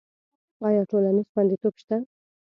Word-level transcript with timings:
آیا 0.67 0.81
ټولنیز 0.89 1.27
خوندیتوب 1.33 1.73
شته؟ 1.81 1.95